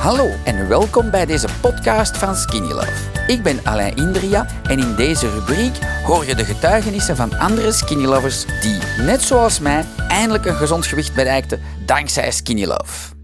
Hallo 0.00 0.30
en 0.44 0.68
welkom 0.68 1.10
bij 1.10 1.26
deze 1.26 1.48
podcast 1.60 2.16
van 2.16 2.36
Skinny 2.36 2.72
Love. 2.72 3.26
Ik 3.26 3.42
ben 3.42 3.64
Alain 3.64 3.96
Indria 3.96 4.46
en 4.62 4.78
in 4.78 4.94
deze 4.94 5.30
rubriek 5.30 5.76
hoor 6.04 6.26
je 6.26 6.34
de 6.34 6.44
getuigenissen 6.44 7.16
van 7.16 7.38
andere 7.38 7.72
Skinny 7.72 8.04
Lovers 8.04 8.44
die, 8.60 8.78
net 8.98 9.22
zoals 9.22 9.58
mij, 9.58 9.84
eindelijk 10.08 10.44
een 10.44 10.54
gezond 10.54 10.86
gewicht 10.86 11.14
bereikten 11.14 11.60
dankzij 11.86 12.30
Skinny 12.30 12.64
Love. 12.64 13.14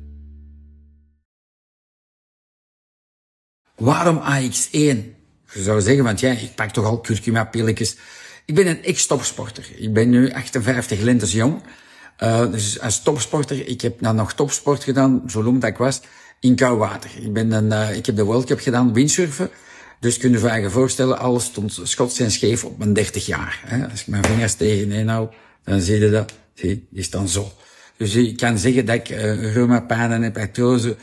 Waarom 3.76 4.20
AX1? 4.20 4.70
Je 4.70 5.62
zou 5.62 5.80
zeggen, 5.80 6.04
want 6.04 6.20
ja, 6.20 6.30
ik 6.30 6.54
pak 6.54 6.70
toch 6.70 6.84
al 6.84 7.00
curcuma-pilletjes. 7.00 7.96
Ik 8.44 8.54
ben 8.54 8.66
een 8.66 8.84
ex-topsporter. 8.84 9.70
Ik 9.76 9.92
ben 9.92 10.10
nu 10.10 10.32
58 10.32 11.00
lentes 11.00 11.32
jong. 11.32 11.62
Uh, 12.22 12.50
dus 12.50 12.80
als 12.80 13.02
topsporter, 13.02 13.68
ik 13.68 13.80
heb 13.80 14.00
dan 14.00 14.16
nog 14.16 14.32
topsport 14.32 14.84
gedaan, 14.84 15.22
zo 15.26 15.42
noem 15.42 15.60
dat 15.60 15.70
ik 15.70 15.76
was, 15.76 16.00
in 16.40 16.56
koud 16.56 16.78
water. 16.78 17.10
Ik, 17.20 17.32
ben 17.32 17.52
een, 17.52 17.66
uh, 17.66 17.96
ik 17.96 18.06
heb 18.06 18.16
de 18.16 18.24
World 18.24 18.44
Cup 18.44 18.60
gedaan, 18.60 18.92
windsurfen. 18.92 19.50
Dus 20.00 20.18
kun 20.18 20.32
je 20.32 20.40
je 20.40 20.60
je 20.60 20.70
voorstellen, 20.70 21.18
alles 21.18 21.44
stond 21.44 21.80
schots 21.82 22.18
en 22.18 22.30
scheef 22.30 22.64
op 22.64 22.78
mijn 22.78 22.92
30 22.92 23.26
jaar. 23.26 23.60
Hè. 23.64 23.88
Als 23.90 24.00
ik 24.00 24.06
mijn 24.06 24.24
vingers 24.24 24.54
tegen 24.54 25.04
nou, 25.04 25.28
dan 25.64 25.80
zie 25.80 25.98
je 26.00 26.10
dat, 26.10 26.32
zie, 26.54 26.86
is 26.92 27.10
dan 27.10 27.28
zo. 27.28 27.52
Dus 27.96 28.14
ik 28.14 28.36
kan 28.36 28.58
zeggen 28.58 28.86
dat 28.86 28.94
ik 28.94 29.08
uh, 29.08 29.52
reumapijnen 29.54 30.22
heb, 30.22 30.36
artrose, 30.36 30.96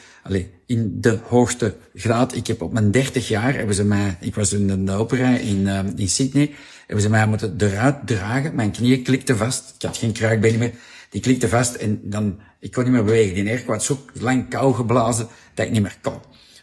in 0.66 0.98
de 1.02 1.20
hoogste 1.28 1.76
graad. 1.96 2.36
Ik 2.36 2.48
heb 2.48 2.62
op 2.62 2.74
mijn 2.74 2.92
30 2.92 3.28
jaar, 3.28 3.54
hebben 3.54 3.76
ze 3.76 3.84
mij, 3.84 4.18
ik 4.20 4.36
was 4.36 4.54
in 4.54 4.86
de 4.86 4.92
opera 4.92 5.38
in, 5.38 5.62
uh, 5.62 5.80
in 5.96 6.10
Sydney, 6.10 6.52
hebben 6.86 7.04
ze 7.04 7.10
mij 7.10 7.28
moeten 7.28 7.56
eruit 7.58 7.96
dragen. 8.06 8.56
Mijn 8.56 8.72
knieën 8.72 9.04
klikten 9.04 9.38
vast. 9.38 9.74
Ik 9.76 9.82
had 9.82 9.98
geen 9.98 10.12
kruikbeen 10.12 10.60
meer. 10.60 10.74
Die 11.14 11.22
klikte 11.22 11.50
vast 11.50 11.76
en 11.76 12.00
dan, 12.04 12.40
ik 12.60 12.72
kon 12.72 12.84
niet 12.84 12.94
meer 12.94 13.04
bewegen. 13.04 13.34
Die 13.34 13.50
airco 13.50 13.72
had 13.72 13.84
zo 13.84 14.00
lang 14.14 14.50
kou 14.50 14.74
geblazen 14.74 15.28
dat 15.54 15.66
ik 15.66 15.72
niet 15.72 15.82
meer 15.82 15.98
kon. 16.02 16.18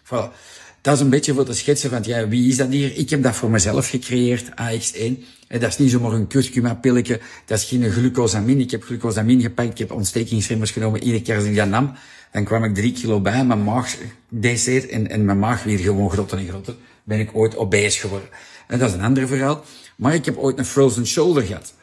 Voilà. 0.04 0.34
Dat 0.80 0.94
is 0.94 1.00
een 1.00 1.10
beetje 1.10 1.34
voor 1.34 1.44
te 1.44 1.54
schetsen 1.54 1.90
van, 1.90 2.02
ja, 2.02 2.28
wie 2.28 2.48
is 2.48 2.56
dat 2.56 2.68
hier? 2.68 2.96
Ik 2.96 3.10
heb 3.10 3.22
dat 3.22 3.34
voor 3.34 3.50
mezelf 3.50 3.88
gecreëerd, 3.88 4.50
AX1. 4.50 5.24
Dat 5.48 5.62
is 5.62 5.78
niet 5.78 5.90
zomaar 5.90 6.12
een 6.12 6.26
curcuma-pilletje. 6.26 7.20
Dat 7.46 7.58
is 7.58 7.64
geen 7.64 7.90
glucosamine. 7.90 8.62
Ik 8.62 8.70
heb 8.70 8.82
glucosamine 8.82 9.42
gepakt. 9.42 9.70
Ik 9.70 9.78
heb 9.78 9.92
ontstekingsremmers 9.92 10.70
genomen. 10.70 11.02
Iedere 11.02 11.22
keer 11.22 11.36
als 11.36 11.44
ik 11.44 11.56
dat 11.56 11.68
nam, 11.68 11.92
dan 12.32 12.44
kwam 12.44 12.64
ik 12.64 12.74
drie 12.74 12.92
kilo 12.92 13.20
bij. 13.20 13.44
Mijn 13.44 13.64
maag 13.64 13.96
deed 14.28 14.88
en, 14.88 15.10
en 15.10 15.24
mijn 15.24 15.38
maag 15.38 15.62
weer 15.62 15.78
gewoon 15.78 16.10
groter 16.10 16.38
en 16.38 16.48
groter. 16.48 16.74
Ben 17.04 17.18
ik 17.18 17.30
ooit 17.32 17.56
obese 17.56 18.00
geworden. 18.00 18.28
En 18.66 18.78
dat 18.78 18.88
is 18.88 18.94
een 18.94 19.02
ander 19.02 19.26
verhaal. 19.26 19.64
Maar 19.96 20.14
ik 20.14 20.24
heb 20.24 20.36
ooit 20.36 20.58
een 20.58 20.64
frozen 20.64 21.06
shoulder 21.06 21.42
gehad. 21.42 21.74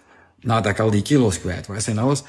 Nadat 0.42 0.72
ik 0.72 0.80
al 0.80 0.92
die 0.92 1.02
kilo's 1.02 1.39
kwijt 1.39 1.67
was 1.67 1.88
en 1.88 1.97
alles. 1.97 2.23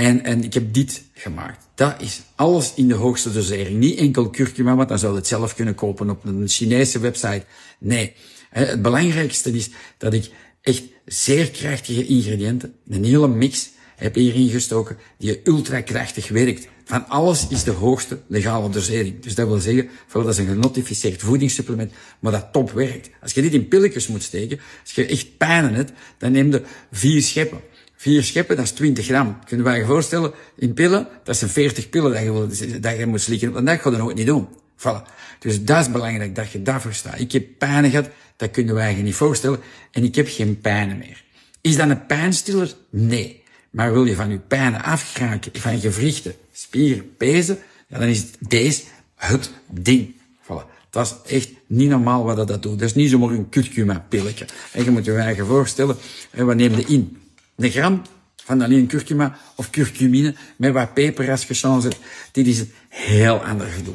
En, 0.00 0.24
en 0.24 0.44
ik 0.44 0.54
heb 0.54 0.74
dit 0.74 1.02
gemaakt. 1.14 1.68
Dat 1.74 2.02
is 2.02 2.20
alles 2.34 2.72
in 2.74 2.88
de 2.88 2.94
hoogste 2.94 3.32
dosering. 3.32 3.78
Niet 3.78 3.98
enkel 3.98 4.30
curcuma, 4.30 4.76
want 4.76 4.88
dan 4.88 4.98
zou 4.98 5.12
je 5.12 5.18
het 5.18 5.26
zelf 5.26 5.54
kunnen 5.54 5.74
kopen 5.74 6.10
op 6.10 6.24
een 6.24 6.48
Chinese 6.48 6.98
website. 6.98 7.44
Nee. 7.78 8.12
Het 8.50 8.82
belangrijkste 8.82 9.50
is 9.50 9.70
dat 9.98 10.12
ik 10.12 10.30
echt 10.62 10.82
zeer 11.04 11.50
krachtige 11.50 12.06
ingrediënten, 12.06 12.74
een 12.88 13.04
hele 13.04 13.28
mix, 13.28 13.70
heb 13.96 14.14
hierin 14.14 14.48
gestoken 14.48 14.96
die 15.18 15.40
ultra 15.44 15.80
krachtig 15.80 16.28
werkt. 16.28 16.68
Van 16.84 17.08
alles 17.08 17.46
is 17.48 17.64
de 17.64 17.70
hoogste 17.70 18.18
legale 18.26 18.70
dosering. 18.70 19.22
Dus 19.22 19.34
dat 19.34 19.48
wil 19.48 19.58
zeggen, 19.58 19.88
dat 20.12 20.28
is 20.28 20.38
een 20.38 20.46
genotificeerd 20.46 21.22
voedingssupplement, 21.22 21.92
maar 22.20 22.32
dat 22.32 22.52
top 22.52 22.70
werkt. 22.70 23.10
Als 23.22 23.32
je 23.32 23.42
dit 23.42 23.54
in 23.54 23.68
pilletjes 23.68 24.06
moet 24.06 24.22
steken, 24.22 24.60
als 24.82 24.92
je 24.92 25.06
echt 25.06 25.36
pijn 25.36 25.74
hebt, 25.74 25.92
dan 26.18 26.32
neem 26.32 26.50
je 26.50 26.62
vier 26.90 27.22
scheppen. 27.22 27.60
Vier 28.00 28.22
scheppen, 28.22 28.56
dat 28.56 28.64
is 28.64 28.70
20 28.70 29.04
gram. 29.04 29.38
Kunnen 29.44 29.66
wij 29.66 29.78
je 29.78 29.84
voorstellen, 29.84 30.32
in 30.56 30.74
pillen, 30.74 31.08
dat 31.24 31.36
zijn 31.36 31.50
40 31.50 31.88
pillen 31.88 32.12
dat 32.12 32.20
je, 32.58 32.80
dat 32.80 32.96
je 32.96 33.06
moet 33.06 33.20
slikken. 33.20 33.52
Want 33.52 33.66
dat 33.66 33.80
ga 33.80 33.90
je 33.90 33.96
nooit 33.96 34.16
niet 34.16 34.26
doen. 34.26 34.48
Voilà. 34.76 35.02
Dus 35.38 35.64
dat 35.64 35.80
is 35.80 35.90
belangrijk, 35.90 36.34
dat 36.34 36.50
je 36.50 36.62
dat 36.62 36.80
verstaat. 36.80 37.20
Ik 37.20 37.32
heb 37.32 37.44
pijn 37.58 37.90
gehad, 37.90 38.08
dat 38.36 38.50
kunnen 38.50 38.74
wij 38.74 38.96
je 38.96 39.02
niet 39.02 39.14
voorstellen. 39.14 39.60
En 39.90 40.04
ik 40.04 40.14
heb 40.14 40.26
geen 40.30 40.60
pijn 40.60 40.98
meer. 40.98 41.24
Is 41.60 41.76
dat 41.76 41.90
een 41.90 42.06
pijnstiller? 42.06 42.74
Nee. 42.90 43.42
Maar 43.70 43.92
wil 43.92 44.04
je 44.04 44.14
van 44.14 44.30
je 44.30 44.38
pijnen 44.38 44.82
afkraken, 44.82 45.52
van 45.60 45.72
je 45.72 45.80
gewrichten, 45.80 46.34
spieren, 46.52 47.16
pezen, 47.16 47.58
ja, 47.88 47.98
dan 47.98 48.08
is 48.08 48.24
deze 48.38 48.82
het 49.14 49.50
ding. 49.70 50.14
Voilà. 50.42 50.90
Dat 50.90 51.20
is 51.24 51.36
echt 51.36 51.48
niet 51.66 51.88
normaal 51.88 52.24
wat 52.24 52.48
dat 52.48 52.62
doet. 52.62 52.78
Dat 52.78 52.88
is 52.88 52.94
niet 52.94 53.10
zomaar 53.10 53.30
een 53.30 53.48
curcuma-pilletje. 53.48 54.46
En 54.72 54.84
je 54.84 54.90
moet 54.90 55.04
je 55.04 55.14
eigen 55.14 55.46
voorstellen, 55.46 55.96
wat 56.34 56.56
neem 56.56 56.76
je 56.76 56.84
in? 56.84 57.18
Een 57.60 57.70
gram 57.70 58.02
van 58.44 58.62
alleen 58.62 58.86
curcuma 58.86 59.38
of 59.54 59.70
curcumine 59.70 60.34
met 60.56 60.72
wat 60.72 60.94
peper 60.94 61.30
als 61.30 61.44
gechangeerd. 61.44 61.96
Dit 62.32 62.46
is 62.46 62.58
een 62.58 62.72
heel 62.88 63.44
ander 63.44 63.66
gedoe. 63.66 63.94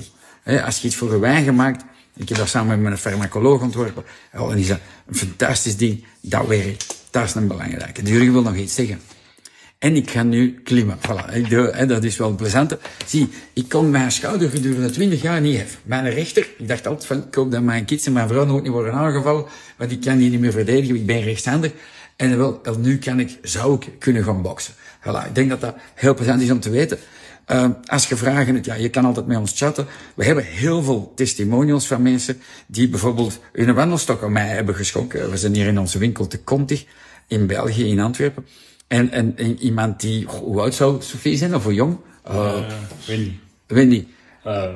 Als 0.63 0.79
je 0.79 0.87
iets 0.87 0.95
voor 0.95 1.13
een 1.13 1.19
wijn 1.19 1.43
gemaakt, 1.43 1.83
ik 2.15 2.29
heb 2.29 2.37
dat 2.37 2.47
samen 2.49 2.81
met 2.81 2.91
een 2.91 2.97
farmacoloog 2.97 3.61
ontworpen, 3.61 4.03
dan 4.31 4.57
is 4.57 4.67
dat 4.67 4.79
een 5.07 5.15
fantastisch 5.15 5.77
ding. 5.77 6.05
Dat 6.21 6.47
werkt. 6.47 7.03
Dat 7.09 7.23
is 7.23 7.35
een 7.35 7.47
belangrijke. 7.47 8.01
De 8.01 8.31
wil 8.31 8.41
nog 8.41 8.55
iets 8.55 8.75
zeggen. 8.75 9.01
En 9.79 9.95
ik 9.95 10.09
ga 10.09 10.23
nu 10.23 10.61
klimmen. 10.63 10.97
Voilà, 10.97 11.47
dat 11.87 12.03
is 12.03 12.17
wel 12.17 12.35
plezant. 12.35 12.77
Zie, 13.05 13.29
ik 13.53 13.69
kon 13.69 13.89
mijn 13.89 14.11
schouder 14.11 14.49
gedurende 14.49 14.89
20 14.89 15.21
jaar 15.21 15.41
niet 15.41 15.57
hebben. 15.57 15.75
Mijn 15.83 16.09
rechter, 16.09 16.47
ik 16.57 16.67
dacht 16.67 16.87
altijd 16.87 17.05
van, 17.05 17.17
ik 17.27 17.35
hoop 17.35 17.51
dat 17.51 17.61
mijn 17.61 17.85
kids 17.85 18.05
en 18.05 18.13
mijn 18.13 18.27
vrouw 18.27 18.45
nooit 18.45 18.63
niet 18.63 18.71
worden 18.71 18.93
aangevallen, 18.93 19.45
want 19.77 19.91
ik 19.91 20.01
kan 20.01 20.17
die 20.17 20.29
niet 20.29 20.39
meer 20.39 20.51
verdedigen, 20.51 20.95
ik 20.95 21.05
ben 21.05 21.21
rechtshandig. 21.21 21.71
En 22.15 22.37
wel, 22.37 22.61
nu 22.79 22.97
kan 22.97 23.19
ik, 23.19 23.37
zou 23.41 23.75
ik 23.75 23.99
kunnen 23.99 24.23
gaan 24.23 24.41
boksen. 24.41 24.73
Voilà, 25.01 25.27
ik 25.27 25.35
denk 25.35 25.49
dat 25.49 25.61
dat 25.61 25.75
heel 25.93 26.13
plezant 26.13 26.41
is 26.41 26.51
om 26.51 26.59
te 26.59 26.69
weten. 26.69 26.97
Uh, 27.51 27.69
als 27.85 28.07
je 28.07 28.15
vragen 28.15 28.53
hebt, 28.53 28.65
ja, 28.65 28.73
je 28.73 28.89
kan 28.89 29.05
altijd 29.05 29.27
met 29.27 29.37
ons 29.37 29.53
chatten. 29.55 29.87
We 30.15 30.25
hebben 30.25 30.43
heel 30.43 30.83
veel 30.83 31.11
testimonials 31.15 31.87
van 31.87 32.01
mensen 32.01 32.41
die 32.67 32.89
bijvoorbeeld 32.89 33.39
hun 33.51 33.73
wandelstok 33.73 34.23
aan 34.23 34.31
mij 34.31 34.47
hebben 34.47 34.75
geschonken. 34.75 35.29
We 35.29 35.37
zijn 35.37 35.55
hier 35.55 35.67
in 35.67 35.79
onze 35.79 35.97
winkel 35.97 36.27
te 36.27 36.43
Contig, 36.43 36.85
in 37.27 37.47
België, 37.47 37.87
in 37.87 37.99
Antwerpen. 37.99 38.45
En, 38.87 39.11
en, 39.11 39.37
en 39.37 39.59
iemand 39.59 39.99
die, 39.99 40.25
hoe 40.25 40.61
oud 40.61 40.73
zou 40.73 41.01
Sophie 41.01 41.37
zijn, 41.37 41.55
of 41.55 41.63
hoe 41.63 41.73
jong? 41.73 41.97
Uh, 42.31 42.69
Wendy. 43.07 43.31
Wendy. 43.67 44.05
Uh, 44.45 44.69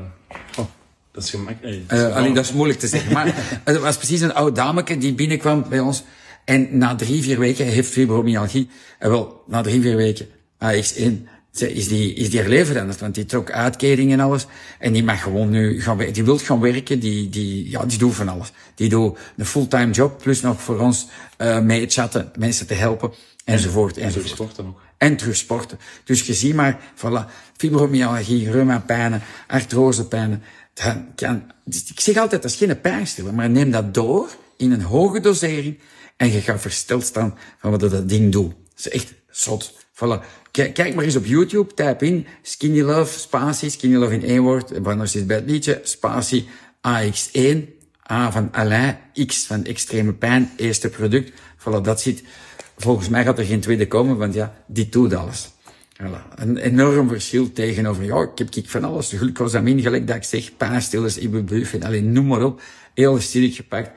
oh. 0.58 0.66
Dat 1.12 1.24
is 1.24 1.30
gemakkelijk. 1.30 1.92
Uh, 1.92 2.16
alleen, 2.16 2.34
dat 2.34 2.46
is 2.46 2.54
moeilijk 2.54 2.80
te 2.80 2.88
zeggen. 2.88 3.14
Maar 3.14 3.34
het 3.64 3.80
was 3.80 3.98
precies 3.98 4.22
een 4.22 4.34
oud 4.34 4.56
dameke 4.56 4.98
die 4.98 5.14
binnenkwam 5.14 5.66
bij 5.70 5.80
ons. 5.80 6.04
En 6.46 6.78
na 6.78 6.96
drie, 6.96 7.22
vier 7.24 7.40
weken 7.40 7.66
heeft 7.66 7.92
fibromyalgie. 7.92 8.70
En 9.00 9.10
wel, 9.10 9.44
na 9.48 9.62
drie, 9.62 9.82
vier 9.82 9.96
weken, 9.96 10.28
AX1, 10.66 11.28
is 11.52 11.88
die, 11.88 12.14
is 12.14 12.30
die 12.30 12.40
haar 12.40 12.50
leven 12.50 12.66
veranderd. 12.66 13.00
Want 13.00 13.16
die 13.16 13.26
trok 13.26 13.52
uitkering 13.52 14.12
en 14.12 14.20
alles. 14.20 14.46
En 14.80 14.94
die 14.94 15.04
mag 15.04 15.22
gewoon 15.22 15.50
nu 15.50 15.82
gaan 15.82 15.98
werken. 15.98 16.14
Die 16.14 16.24
wil 16.24 16.38
gaan 16.38 16.60
werken. 16.60 17.00
Die, 17.00 17.30
die, 17.30 17.70
ja, 17.70 17.86
die 17.86 17.98
doet 17.98 18.16
van 18.16 18.28
alles. 18.28 18.52
Die 18.76 18.90
doet 18.90 19.18
een 19.38 19.46
fulltime 19.46 19.92
job. 19.92 20.22
Plus 20.22 20.42
nog 20.42 20.62
voor 20.62 20.80
ons, 20.80 21.08
uh, 21.38 21.60
mee 21.60 21.86
chatten, 21.88 22.32
mensen 22.38 22.68
te 22.68 22.74
helpen. 22.74 23.12
Enzovoort, 23.50 23.98
en 23.98 24.04
enzovoort. 24.04 24.26
terug 24.26 24.48
sporten 24.48 24.66
ook. 24.66 24.82
En 24.98 25.18
terug 25.18 25.36
sporten. 25.36 25.80
Dus 26.04 26.22
je 26.22 26.34
ziet 26.34 26.54
maar, 26.54 26.80
voilà, 26.96 27.32
fibromyalgie, 27.58 28.52
reumapijnen, 28.52 29.22
artrosepijnen. 29.48 30.44
Kan, 31.16 31.52
ik 31.66 32.00
zeg 32.00 32.18
altijd, 32.18 32.42
dat 32.42 32.52
is 32.52 32.58
geen 32.58 32.82
pijnstiller, 32.82 33.34
maar 33.34 33.50
neem 33.50 33.72
dat 33.72 33.94
door 33.94 34.30
in 34.58 34.72
een 34.72 34.82
hoge 34.82 35.20
dosering 35.20 35.80
en 36.18 36.32
je 36.32 36.42
gaat 36.42 36.62
versteld 36.62 37.04
staan 37.04 37.38
van 37.60 37.72
wat 37.72 37.80
dat 37.80 38.10
ding 38.10 38.32
doet. 38.32 38.50
Dat 38.50 38.86
is 38.86 38.90
echt 38.90 39.14
zot. 39.40 39.74
Voilà. 39.94 40.24
Kijk, 40.52 40.96
maar 40.96 41.04
eens 41.04 41.16
op 41.16 41.26
YouTube, 41.26 41.74
type 41.74 42.06
in 42.06 42.28
Skinny 42.42 42.82
Love, 42.82 43.20
spatie, 43.20 43.70
Skinny 43.70 43.98
Love 43.98 44.14
in 44.14 44.24
één 44.24 44.42
woord, 44.42 44.72
en 44.72 44.86
anders 44.86 45.16
is 45.16 45.26
bij 45.26 45.36
het 45.36 45.50
liedje, 45.50 45.80
spatie 45.84 46.48
AX1, 46.88 47.58
A 48.12 48.32
van 48.32 48.50
Alain, 48.52 48.98
X 49.26 49.46
van 49.46 49.64
extreme 49.64 50.14
pijn, 50.14 50.52
eerste 50.58 50.90
product. 50.90 51.32
Voilà, 51.32 51.82
dat 51.82 52.02
zit. 52.02 52.24
Volgens 52.78 53.10
mij 53.10 53.24
gaat 53.24 53.40
er 53.40 53.46
geen 53.46 53.60
tweede 53.60 53.88
komen, 53.88 54.18
want 54.18 54.34
ja, 54.34 54.56
die 54.68 54.90
doet 54.90 55.14
alles. 55.14 55.50
Voilà. 56.02 56.34
Een 56.36 56.58
enorm 56.58 57.08
verschil 57.08 57.52
tegenover, 57.52 58.04
ja, 58.04 58.30
ik 58.36 58.54
heb 58.54 58.70
van 58.70 58.84
alles, 58.84 59.14
glucosamine, 59.16 59.82
gelijk 59.82 60.08
dat 60.08 60.16
ik 60.16 60.24
zeg, 60.24 60.58
pijnstillers, 60.58 61.18
ibuprofen, 61.18 61.84
alleen 61.84 62.12
noem 62.12 62.28
maar 62.28 62.44
op, 62.44 62.62
heel 62.94 63.20
sterk 63.20 63.54
gepakt. 63.54 63.90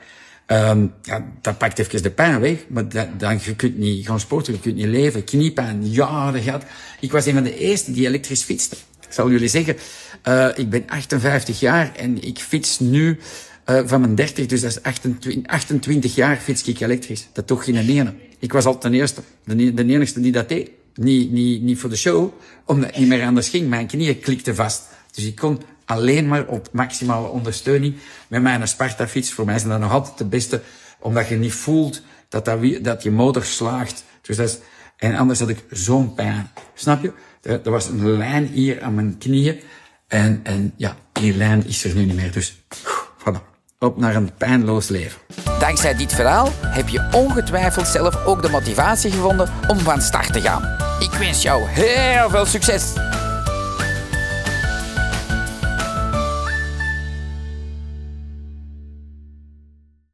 Um, 0.47 0.93
ja, 1.01 1.25
dat 1.41 1.57
pakt 1.57 1.79
even 1.79 2.03
de 2.03 2.11
pijn 2.11 2.39
weg, 2.39 2.65
maar 2.67 2.89
dat, 2.89 3.07
dan, 3.19 3.39
je 3.43 3.55
kunt 3.55 3.77
niet 3.77 4.05
gaan 4.05 4.19
sporten, 4.19 4.53
je 4.53 4.59
kunt 4.59 4.75
niet 4.75 4.85
leven. 4.85 5.23
Kniepijn, 5.23 5.89
jaren 5.89 6.41
gehad. 6.41 6.63
Ik 6.99 7.11
was 7.11 7.25
een 7.25 7.33
van 7.33 7.43
de 7.43 7.57
eerste 7.57 7.91
die 7.91 8.07
elektrisch 8.07 8.43
fietste. 8.43 8.75
Ik 9.07 9.13
zal 9.13 9.31
jullie 9.31 9.47
zeggen, 9.47 9.75
uh, 10.27 10.47
ik 10.55 10.69
ben 10.69 10.83
58 10.87 11.59
jaar 11.59 11.95
en 11.95 12.23
ik 12.23 12.39
fiets 12.39 12.79
nu 12.79 13.19
uh, 13.69 13.81
van 13.85 14.01
mijn 14.01 14.15
30, 14.15 14.45
dus 14.45 14.61
dat 14.61 14.71
is 14.71 14.83
28, 14.83 15.51
28 15.51 16.15
jaar 16.15 16.37
fiets 16.37 16.63
ik 16.63 16.79
elektrisch. 16.79 17.27
Dat 17.33 17.47
toch 17.47 17.63
geen 17.63 17.77
ene. 17.77 18.13
Ik 18.39 18.53
was 18.53 18.65
al 18.65 18.77
ten 18.77 18.93
eerste, 18.93 19.21
de, 19.43 19.73
de 19.73 19.85
enige 19.85 20.21
die 20.21 20.31
dat 20.31 20.49
deed. 20.49 20.69
Niet, 20.95 21.31
niet, 21.31 21.61
niet 21.61 21.79
voor 21.79 21.89
de 21.89 21.95
show, 21.95 22.33
omdat 22.65 22.97
niet 22.97 23.07
meer 23.07 23.25
anders 23.25 23.49
ging. 23.49 23.69
Mijn 23.69 23.87
knieën 23.87 24.19
klikten 24.19 24.55
vast. 24.55 24.83
Dus 25.11 25.25
ik 25.25 25.35
kon 25.35 25.61
alleen 25.85 26.27
maar 26.27 26.45
op 26.45 26.69
maximale 26.71 27.27
ondersteuning 27.27 27.95
met 28.27 28.41
mijn 28.41 28.67
Sparta-fiets. 28.67 29.31
Voor 29.33 29.45
mij 29.45 29.55
is 29.55 29.63
dat 29.63 29.79
nog 29.79 29.91
altijd 29.91 30.17
de 30.17 30.25
beste, 30.25 30.61
omdat 30.99 31.27
je 31.27 31.35
niet 31.35 31.53
voelt 31.53 32.01
dat, 32.29 32.45
dat, 32.45 32.59
dat 32.81 33.03
je 33.03 33.11
motor 33.11 33.43
slaagt. 33.43 34.03
Dus 34.21 34.37
dat 34.37 34.47
is, 34.47 34.57
en 34.97 35.15
anders 35.15 35.39
had 35.39 35.49
ik 35.49 35.63
zo'n 35.69 36.13
pijn. 36.13 36.51
Snap 36.73 37.01
je? 37.01 37.13
Er, 37.41 37.61
er 37.63 37.71
was 37.71 37.87
een 37.87 38.17
lijn 38.17 38.47
hier 38.47 38.81
aan 38.81 38.95
mijn 38.95 39.17
knieën. 39.17 39.59
En, 40.07 40.39
en 40.43 40.73
ja, 40.77 40.95
Die 41.11 41.37
lijn 41.37 41.67
is 41.67 41.83
er 41.83 41.95
nu 41.95 42.05
niet 42.05 42.15
meer, 42.15 42.31
dus 42.31 42.63
voilà. 43.19 43.51
Op 43.79 43.97
naar 43.97 44.15
een 44.15 44.33
pijnloos 44.37 44.87
leven. 44.87 45.21
Dankzij 45.59 45.95
dit 45.95 46.13
verhaal 46.13 46.49
heb 46.53 46.87
je 46.87 47.09
ongetwijfeld 47.11 47.87
zelf 47.87 48.25
ook 48.25 48.41
de 48.41 48.49
motivatie 48.49 49.11
gevonden 49.11 49.49
om 49.67 49.79
van 49.79 50.01
start 50.01 50.33
te 50.33 50.41
gaan. 50.41 50.61
Ik 50.99 51.11
wens 51.11 51.41
jou 51.41 51.63
heel 51.67 52.29
veel 52.29 52.45
succes! 52.45 52.93